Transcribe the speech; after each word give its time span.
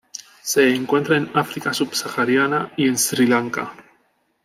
Se 0.41 0.67
encuentra 0.73 1.15
en 1.15 1.29
África 1.35 1.73
subsahariana 1.75 2.73
y 2.75 2.87
en 2.87 2.97
Sri 2.97 3.27
Lanka. 3.27 3.71